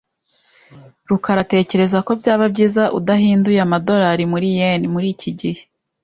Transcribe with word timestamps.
rukara 1.07 1.39
atekereza 1.45 1.97
ko 2.07 2.11
byaba 2.19 2.45
byiza 2.53 2.83
udahinduye 2.97 3.59
amadorari 3.67 4.23
muri 4.31 4.47
yen 4.57 4.81
muri 4.93 5.07
iki 5.15 5.29
gihe. 5.39 5.61